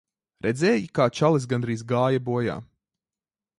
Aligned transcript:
Redzēji, 0.45 0.87
kā 0.99 1.05
čalis 1.19 1.45
gandrīz 1.53 1.85
gāja 1.93 2.25
bojā. 2.33 2.59